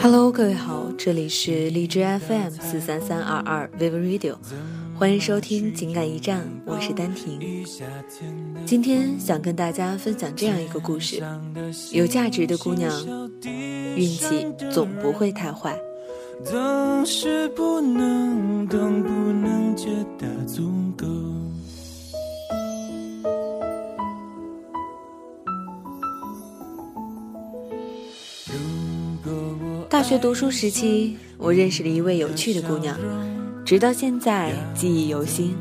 [0.00, 4.36] Hello，各位好，这里是荔枝 FM 四三三二二 Vivo Radio，
[4.94, 7.38] 欢迎收听情感驿站，我是丹婷。
[8.64, 11.22] 今天想跟大家分享这样一个故事：
[11.92, 12.90] 有价值的姑娘，
[13.96, 15.78] 运气总不会太坏。
[16.44, 20.70] 总是不能懂，不能觉得足
[29.96, 32.94] 大学读书时期，我认识了一位有趣的姑娘，
[33.64, 35.56] 直到现在记忆犹新。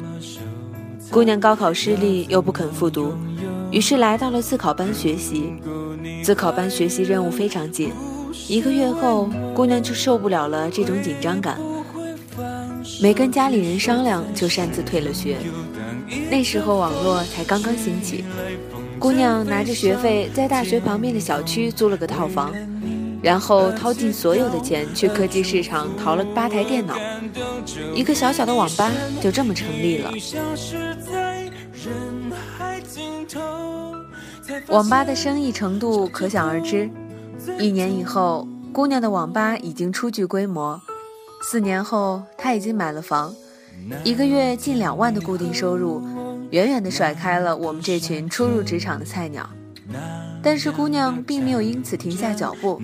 [1.09, 3.13] 姑娘高考失利又不肯复读，
[3.71, 5.53] 于是来到了自考班学习。
[6.21, 7.93] 自考班学习任务非常紧，
[8.49, 11.57] 一个月后，姑娘就受不了了这种紧张感，
[13.01, 15.37] 没跟家里人商量就擅自退了学。
[16.29, 18.25] 那时候网络才刚刚兴起，
[18.99, 22.53] 姑娘拿着学费在大学旁边的小区租了个套房。
[23.25, 26.95] 然后掏尽所有的钱去科技市场淘了八台电脑，
[27.95, 30.11] 一个小小的网吧就这么成立了。
[34.67, 36.87] 网吧的生意程度可想而知。
[37.57, 40.79] 一年以后，姑娘的网吧已经初具规模。
[41.41, 43.33] 四年后，她已经买了房，
[44.03, 45.99] 一个月近两万的固定收入，
[46.51, 49.49] 远远的甩开了我们这群初入职场的菜鸟。
[50.45, 52.79] 但是姑娘并没有因此停下脚步，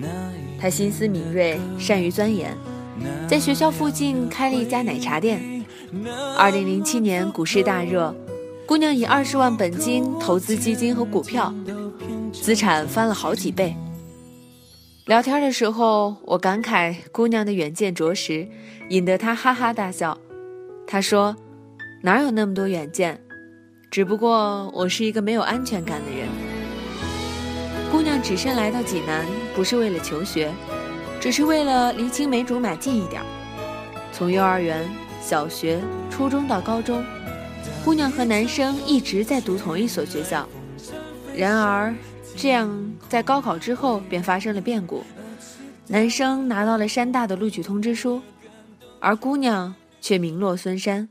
[0.60, 2.58] 她心思敏锐，善于钻研，
[3.28, 5.64] 在学校附近开了一家奶茶店。
[6.36, 8.12] 二零零七年股市大热，
[8.66, 11.54] 姑娘以二十万本金投资基金和股票，
[12.32, 13.76] 资产翻了好几倍。
[15.06, 18.48] 聊天的时候，我感慨姑娘的远见着实，
[18.88, 20.18] 引得她哈哈大笑。
[20.84, 21.36] 她说
[22.02, 23.20] ：“哪有那么多远见？
[23.88, 26.26] 只不过我是一个没有安全感的人。”
[28.22, 30.52] 只身来到济南，不是为了求学，
[31.20, 33.20] 只是为了离青梅竹马近一点。
[34.12, 34.88] 从幼儿园、
[35.20, 37.04] 小学、初中到高中，
[37.84, 40.48] 姑娘和男生一直在读同一所学校。
[41.34, 41.92] 然而，
[42.36, 45.02] 这样在高考之后便发生了变故，
[45.88, 48.22] 男生拿到了山大的录取通知书，
[49.00, 51.08] 而姑娘却名落孙山。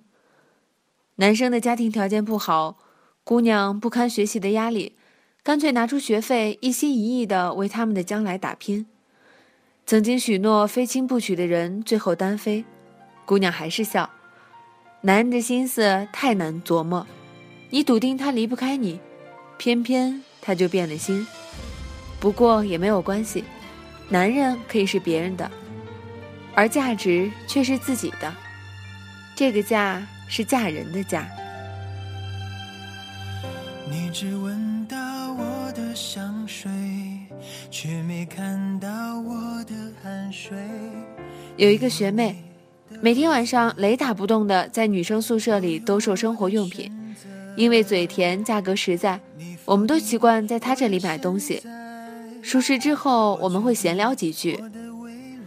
[1.16, 2.78] 男生的家庭条件不好，
[3.26, 4.96] 姑娘不堪学习的压力。
[5.44, 8.86] 干脆拿出学费，一心一意地为他们的将来打拼。
[9.88, 12.64] 曾经许诺非亲不娶的人，最后单飞，
[13.26, 14.08] 姑娘还是笑。
[15.02, 17.08] 男人的心思太难琢磨，
[17.72, 19.00] 你笃定他离不开你，
[19.58, 21.26] 偏偏他就变了心。
[22.20, 23.44] 不过也没有关系，
[24.10, 25.50] 男人可以是别人的，
[26.54, 28.32] 而价值却是自己的。
[29.36, 31.28] 这个嫁是嫁人的嫁。
[33.92, 34.98] 你只闻到
[35.34, 36.72] 我的香水，
[37.70, 40.58] 却没看到我的汗水。
[41.58, 42.42] 有一个学妹，
[43.02, 46.90] 每天晚上雷打不动的在女生宿舍里兜售生活用品，
[47.58, 49.20] 因为嘴甜价格实在，
[49.66, 51.62] 我们都习惯在她这里买东西。
[52.42, 54.58] 熟识之后，我们会闲聊几句。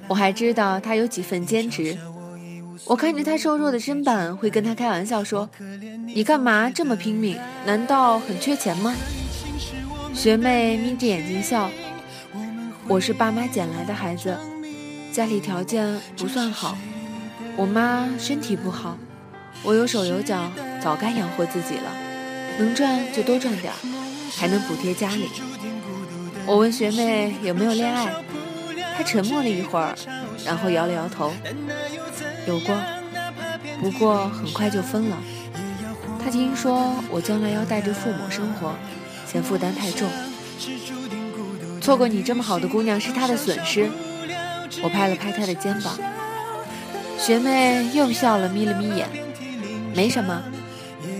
[0.07, 1.97] 我还知道她有几份兼职。
[2.85, 5.49] 我看着他瘦弱的身板，会跟他开玩笑说
[6.07, 7.39] ：“你干嘛这么拼命？
[7.65, 8.95] 难道很缺钱吗？”
[10.15, 11.71] 学妹眯着眼睛笑
[12.89, 14.37] ：“我是爸妈捡来的孩子，
[15.13, 16.77] 家里条件不算好，
[17.57, 18.97] 我妈身体不好，
[19.63, 20.51] 我有手有脚，
[20.83, 21.91] 早该养活自己了，
[22.59, 23.73] 能赚就多赚点，
[24.37, 25.29] 还能补贴家里。”
[26.47, 28.13] 我问学妹有没有恋爱，
[28.97, 29.95] 他沉默了一会儿，
[30.45, 31.33] 然后摇了摇头。
[32.47, 32.77] 有过，
[33.81, 35.17] 不过很快就分了。
[36.23, 38.75] 他听说我将来要带着父母生活，
[39.27, 40.09] 嫌负担太重。
[41.81, 43.91] 错过你这么好的姑娘是他的损失。
[44.83, 45.99] 我拍了拍他的肩膀，
[47.19, 49.09] 学妹又笑了，眯了眯眼。
[49.95, 50.43] 没什么，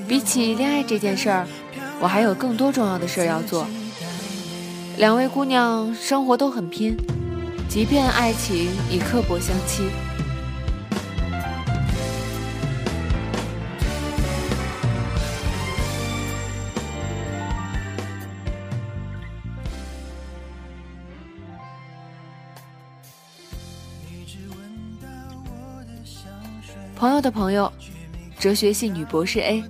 [0.09, 1.47] 比起恋爱这件事儿，
[2.01, 3.67] 我还有更多重要的事儿要做。
[4.97, 6.97] 两位姑娘生活都很拼，
[7.69, 9.89] 即便爱情已刻薄相欺。
[26.97, 27.71] 朋友的朋友，
[28.39, 29.63] 哲学系女博士 A，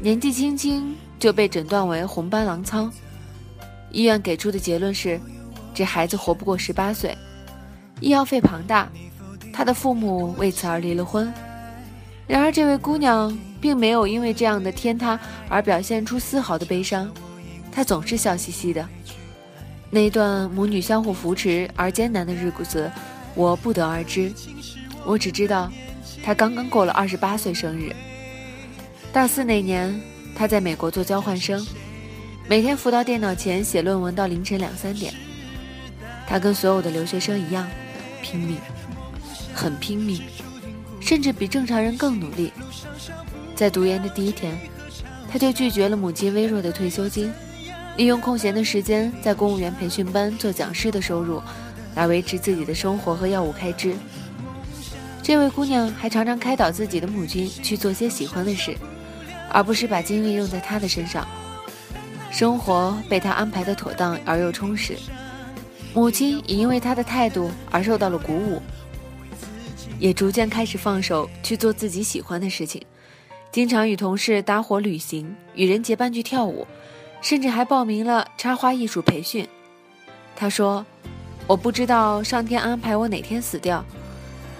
[0.00, 2.90] 年纪轻轻就被诊断为红斑狼疮，
[3.90, 5.20] 医院给出的结论是，
[5.78, 7.16] 这孩子活不过十八岁，
[8.00, 8.90] 医药费庞大，
[9.52, 11.32] 他的父母为此而离了婚。
[12.26, 15.16] 然而，这位姑娘并没有因为这样的天塌
[15.48, 17.08] 而表现出丝毫的悲伤，
[17.70, 18.84] 她总是笑嘻嘻的。
[19.88, 22.90] 那一段母女相互扶持而艰难的日子，
[23.36, 24.32] 我不得而知。
[25.04, 25.70] 我只知道，
[26.24, 27.94] 她刚刚过了二十八岁生日。
[29.12, 29.96] 大四那年，
[30.34, 31.64] 她在美国做交换生，
[32.48, 35.14] 每天伏到电脑前写论文到凌晨两三点。
[36.28, 37.66] 他跟所有的留学生一样，
[38.22, 38.58] 拼命，
[39.54, 40.20] 很拼命，
[41.00, 42.52] 甚至比正常人更努力。
[43.56, 44.56] 在读研的第一天，
[45.26, 47.32] 他就拒绝了母亲微弱的退休金，
[47.96, 51.42] 利用空闲的时间在公务员培训班做讲师的收入，
[51.94, 53.94] 来维持自己的生活和药物开支。
[55.22, 58.76] 这位姑娘还常常开导自己的母亲去做些喜欢的事，
[59.50, 61.26] 而不是把精力用在他的身上。
[62.30, 64.94] 生活被他安排的妥当而又充实。
[65.94, 68.62] 母亲也因为他的态度而受到了鼓舞，
[69.98, 72.80] 也逐渐开始放手去做自己喜欢的事情，
[73.50, 76.66] 经常与同事搭伙旅行，与人结伴去跳舞，
[77.20, 79.48] 甚至还报名了插花艺术培训。
[80.36, 80.86] 他说
[81.48, 83.84] ：“我不知道上天安排我哪天死掉，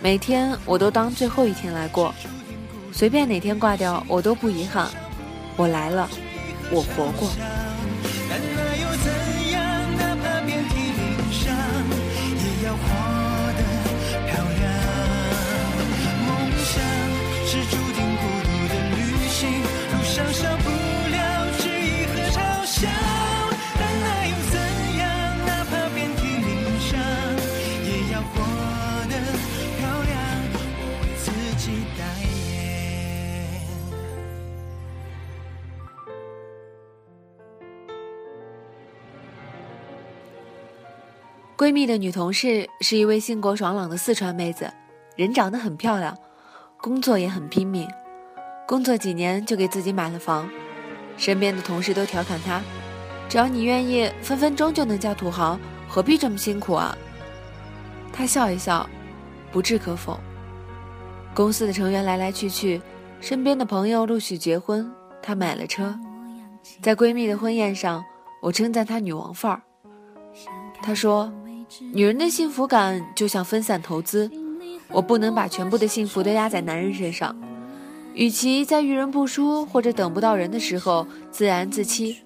[0.02, 2.12] 每天我都当最后一天来过，
[2.90, 4.90] 随便哪天挂掉我都不遗憾。
[5.56, 6.08] 我来了，
[6.72, 7.30] 我活过。”
[41.58, 44.72] 闺蜜的女同事是一位性格爽朗的四川妹子，
[45.16, 46.16] 人长得很漂亮，
[46.80, 47.84] 工作也很拼命。
[48.64, 50.48] 工作几年就给自己买了房，
[51.16, 52.62] 身边的同事都调侃她
[53.28, 55.58] ：“只要你愿意，分分钟就能嫁土豪，
[55.88, 56.96] 何必这么辛苦啊？”
[58.14, 58.88] 她笑一笑，
[59.50, 60.16] 不置可否。
[61.34, 62.80] 公司的成员来来去去，
[63.20, 64.88] 身边的朋友陆续结婚，
[65.20, 65.98] 她买了车。
[66.80, 68.04] 在闺蜜的婚宴上，
[68.42, 69.60] 我称赞她女王范儿。
[70.80, 71.32] 她说。
[71.92, 74.30] 女人的幸福感就像分散投资，
[74.90, 77.36] 我不能把全部的幸福都压在男人身上。
[78.14, 82.18] 与其在遇人不淑或者等不到人的时候自然自欺，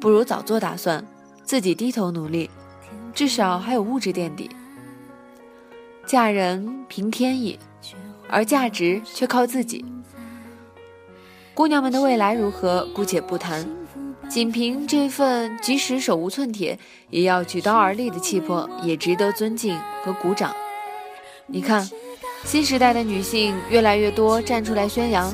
[0.00, 1.04] 不如早做打算，
[1.42, 2.48] 自己低头努力，
[3.12, 4.50] 至少还有物质垫底。
[6.06, 7.58] 嫁人凭天意，
[8.28, 9.84] 而价值却靠自己。
[11.54, 13.66] 姑娘们的未来如何，姑且不谈。
[14.32, 16.78] 仅凭这份即使手无寸铁
[17.10, 20.56] 也要举刀而立的气魄，也值得尊敬和鼓掌。
[21.46, 21.86] 你看，
[22.42, 25.30] 新时代的女性越来越多站出来宣扬，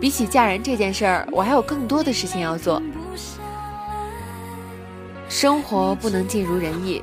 [0.00, 2.82] 比起嫁人这件事儿，我还有更多的事情要做。
[5.28, 7.00] 生活不能尽如人意，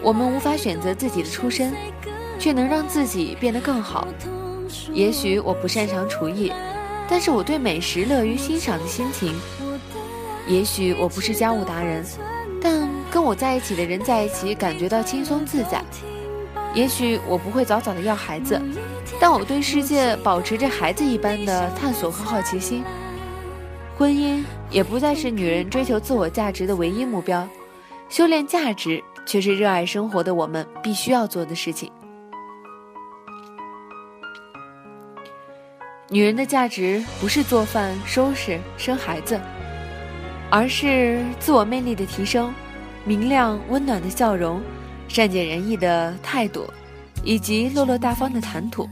[0.00, 1.74] 我们无法选择自己的出身，
[2.38, 4.06] 却能让自己变得更好。
[4.92, 6.52] 也许我不擅长厨艺，
[7.08, 9.34] 但是我对美食乐于欣赏的心情。
[10.46, 12.04] 也许我不是家务达人，
[12.60, 15.82] 但跟我在一起的人在一起感觉到轻松自在。
[16.74, 18.60] 也许我不会早早的要孩子，
[19.20, 22.84] 但我对世界保持着孩子一般的探索和好奇心。
[23.96, 27.48] 婚姻也不再是女人追求自我价值的唯一目标，
[28.08, 31.90] 修炼价值却是热爱生活的我们必须要做的事情。
[36.10, 39.40] 女人的价值不是做饭、收拾、生孩子。
[40.50, 42.52] 而是自我魅力的提升，
[43.04, 44.60] 明亮温暖的笑容，
[45.08, 46.64] 善解人意的态度，
[47.24, 48.88] 以及落落大方的谈吐。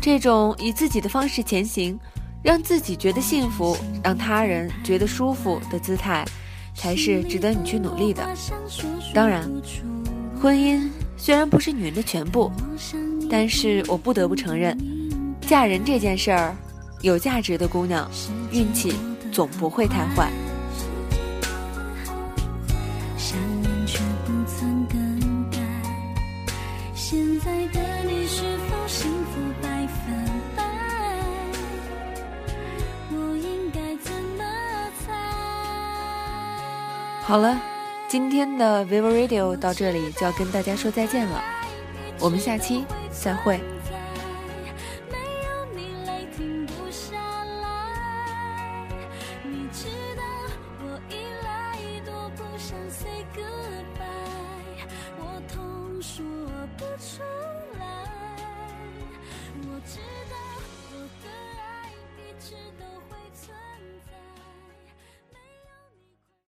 [0.00, 1.98] 这种以自己的方式前行，
[2.42, 6.24] 让自己觉得幸福，让他人觉得舒服的姿态，
[6.74, 8.26] 才是值得你去努力的。
[9.12, 9.46] 当然，
[10.40, 12.50] 婚姻虽然不是女人的全部，
[13.28, 14.74] 但是我不得不承认，
[15.42, 16.56] 嫁人这件事儿，
[17.02, 18.10] 有价值的姑娘，
[18.50, 18.94] 运气
[19.30, 20.30] 总不会太坏。
[37.30, 37.62] 好了，
[38.08, 41.40] 今天的 Vivo Radio 到这里就要跟大家说再见了，
[42.18, 43.60] 我们下期再会。
[56.02, 56.24] 说
[56.76, 57.39] 不出。